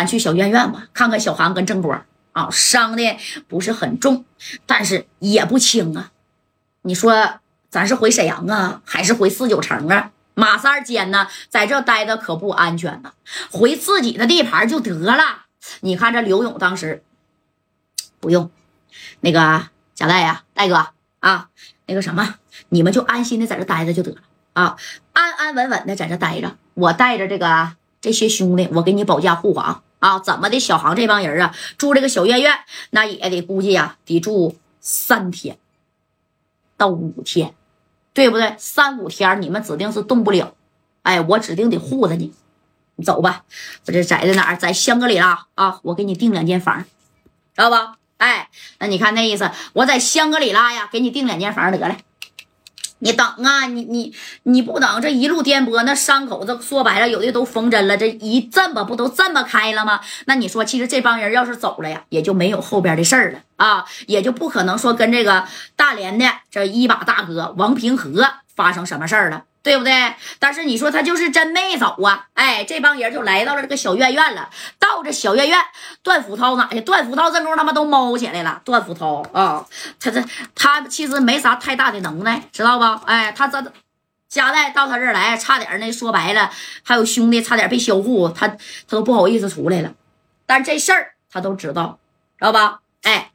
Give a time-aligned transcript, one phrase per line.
[0.00, 1.94] 咱去小院院吧，看看小航跟郑波
[2.32, 3.18] 啊，伤的
[3.48, 4.24] 不是很重，
[4.64, 6.10] 但是也不轻啊。
[6.80, 7.34] 你说
[7.68, 10.12] 咱是回沈阳啊，还是回四九城啊？
[10.32, 13.12] 马三坚呢，在这待着可不安全呢，
[13.50, 15.44] 回自己的地盘就得了。
[15.80, 17.04] 你看这刘勇当时
[18.20, 18.50] 不用，
[19.20, 20.86] 那个贾代呀，戴哥
[21.18, 21.50] 啊，
[21.84, 22.36] 那个什么，
[22.70, 24.22] 你们就安心的在这待着就得了
[24.54, 24.78] 啊，
[25.12, 26.56] 安安稳稳的在这待着。
[26.72, 30.18] 我带着这个这些兄弟，我给你保驾护航啊！
[30.18, 30.58] 怎么的？
[30.58, 32.52] 小航这帮人啊，住这个小院院，
[32.90, 35.56] 那也得估计呀，得住三天
[36.76, 37.54] 到五天，
[38.12, 38.54] 对不对？
[38.58, 40.54] 三五天你们指定是动不了，
[41.02, 42.34] 哎，我指定得护着你。
[42.96, 43.44] 你走吧，
[43.86, 44.56] 我这在在哪儿？
[44.56, 45.80] 在香格里拉啊！
[45.84, 46.84] 我给你订两间房，
[47.54, 47.76] 知道不？
[48.18, 51.96] 哎，那你看那意思，我在香格里拉呀，给你订两间房得了。
[53.00, 54.14] 你等啊，你你
[54.44, 60.00] 你不等，这一路颠簸，那伤口这说白了，有的都缝针了，这一这么不都这么开了吗？
[60.26, 65.44] 那你说，其实这帮人要是走了呀，也就没有后边的事儿了啊，也就不可能说跟这个
[65.76, 69.44] 大连的这一把大哥王平和发生什么事儿了。
[69.62, 70.14] 对不对？
[70.38, 72.28] 但是你说他就是真没走啊！
[72.34, 74.48] 哎，这帮人就来到了这个小院院了。
[74.78, 75.58] 到这小院院，
[76.02, 76.80] 段福涛哪去？
[76.80, 78.62] 段福涛这功夫他妈都猫起来了。
[78.64, 79.66] 段福涛啊，
[79.98, 83.04] 他这他其实没啥太大的能耐，知道不？
[83.04, 83.72] 哎，他这
[84.28, 86.50] 家代到他这儿来，差点那说白了，
[86.82, 88.56] 还有兄弟差点被销户，他他
[88.88, 89.92] 都不好意思出来了。
[90.46, 91.98] 但这事儿他都知道，
[92.38, 92.80] 知道吧？
[93.02, 93.30] 哎，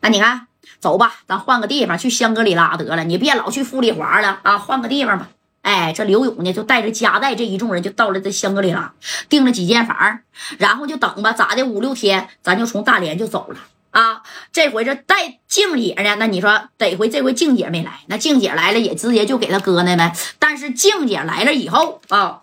[0.00, 0.46] 那你看。
[0.80, 3.04] 走吧，咱换个地方去香格里拉得了。
[3.04, 5.28] 你别老去富丽华了啊，换个地方吧。
[5.62, 8.92] 哎，这刘勇呢，就带着家带这一众人就到了这香格里拉，
[9.28, 10.20] 订了几间房，
[10.58, 11.32] 然后就等吧。
[11.32, 11.62] 咋的？
[11.64, 13.58] 五六天，咱就从大连就走了
[13.90, 14.22] 啊。
[14.52, 20.14] 这回这带静姐呢，那你说得回这回静姐没来，那静姐来了也直接就给他搁那呗。
[20.38, 22.42] 但是静姐来了以后啊，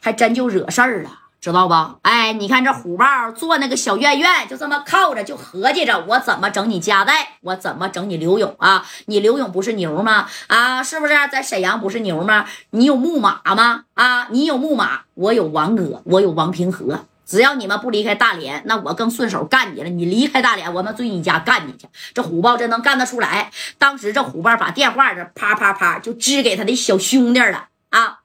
[0.00, 1.10] 还真就惹事儿了。
[1.42, 1.96] 知道吧？
[2.02, 8.86] 哎，你看这虎豹坐那个小院院，就这么靠着，就合计着我怎么整你家代，我怎么整你刘勇啊？
[9.06, 10.28] 你刘勇不是牛吗？
[10.46, 12.46] 啊，是不是在沈阳不是牛吗？
[12.70, 13.86] 你有木马吗？
[13.94, 17.06] 啊，你有木马，我有王哥，我有王平和。
[17.26, 19.88] 只要你们不离开大连，那我更顺手干你了。
[19.88, 21.88] 你离开大连，我们追你家干你去。
[22.14, 23.50] 这虎豹真能干得出来。
[23.78, 28.20] 当时这虎豹把电话这啪啪啪就支给他的小兄弟了啊，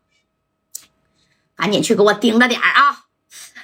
[1.55, 3.05] 赶紧去给我盯着点啊！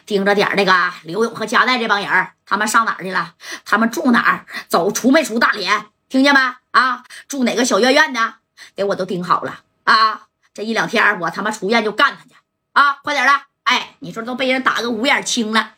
[0.06, 3.36] 盯着点那个刘勇和加代这帮人他们上哪儿去了？
[3.66, 4.46] 他们住哪儿？
[4.68, 5.86] 走出没出大连？
[6.10, 6.40] 听见没？
[6.72, 8.36] 啊，住哪个小院院呢？
[8.76, 10.28] 给我都盯好了啊！
[10.54, 12.32] 这一两天我他妈出院就干他去
[12.74, 13.00] 啊！
[13.04, 13.34] 快点的！
[13.64, 15.74] 哎，你说都被人打个五眼青了。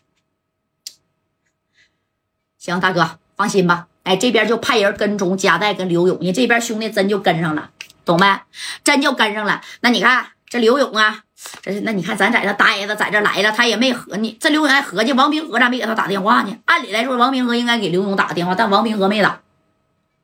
[2.58, 3.88] 行，大哥放心吧。
[4.04, 7.72] 哎，这边就派人跟踪加代跟刘勇，你这边兄弟真就跟上了，
[8.04, 8.40] 懂没？
[8.84, 9.62] 真就跟上了。
[9.82, 11.25] 那你看这刘勇啊。
[11.62, 14.38] 这是那你看咱在这待着，在这来了，他也没合你。
[14.40, 16.58] 这刘勇还合计王平和咋没给他打电话呢？
[16.66, 19.42] 按理来说，王平和应该给刘勇打个电话，但王平和没打。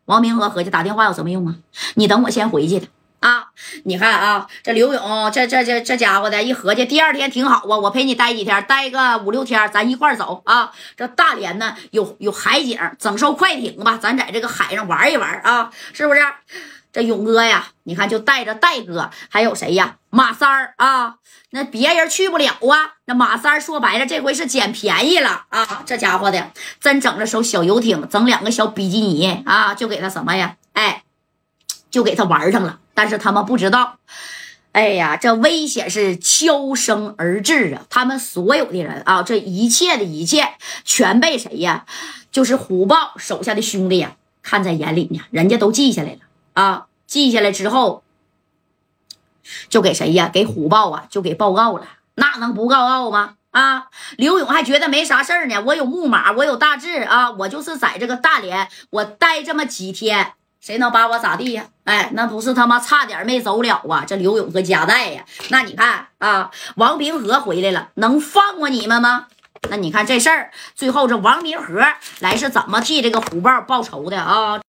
[0.05, 1.55] 王平和合计打电话有什么用啊？
[1.95, 2.87] 你等我先回去的
[3.19, 3.49] 啊！
[3.83, 10.71] 你看啊，这刘勇这这这这家伙的一合计，第二天挺好啊，我陪你待几天，待个五六天，咱一块走啊。
[10.97, 16.21] 这大连呢有有海景，整艘快艇吧，咱在这个海上玩一玩啊，是不是？
[16.91, 19.97] 这勇哥呀，你看就带着戴哥，还有谁呀？
[20.09, 21.15] 马三儿啊，
[21.51, 22.95] 那别人去不了啊。
[23.05, 25.83] 那马三儿说白了，这回是捡便宜了啊！
[25.85, 30.57] 这家伙的真整了艘小游艇，整两个小比基尼啊，就给他什么呀？
[30.73, 31.03] 哎，
[31.89, 32.79] 就给他玩上了。
[32.93, 33.99] 但是他们不知道，
[34.73, 37.83] 哎呀，这危险是悄声而至啊！
[37.89, 41.85] 他们所有的人啊，这一切的一切，全被谁呀？
[42.31, 46.19] 就是虎豹手下的兄弟呀，看在眼里呢，人家都记下来了。
[46.53, 48.03] 啊，记下来之后，
[49.69, 50.29] 就给谁呀？
[50.31, 51.85] 给虎豹啊，就给报告了。
[52.15, 53.35] 那能不报告吗？
[53.51, 55.61] 啊，刘勇还觉得没啥事儿呢。
[55.65, 61.65] 我有木马，我有大志啊，我就是在这个大连，我待这么几天，谁能把我咋地呀？
[61.83, 64.05] 哎，那不是他妈差点没走了啊！
[64.07, 69.27] 这刘勇和加代呀，那你看啊，王平和回来了，能放过你们吗？
[69.69, 71.83] 那你看这事儿，最后这王平和
[72.19, 74.61] 来是怎么替这个虎豹报仇的啊？